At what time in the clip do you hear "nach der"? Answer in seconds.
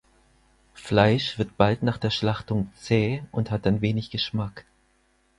1.83-2.09